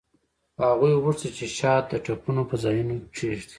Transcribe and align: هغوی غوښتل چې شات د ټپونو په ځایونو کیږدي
هغوی 0.69 0.93
غوښتل 1.03 1.31
چې 1.39 1.45
شات 1.57 1.83
د 1.89 1.93
ټپونو 2.05 2.41
په 2.49 2.55
ځایونو 2.63 2.95
کیږدي 3.15 3.47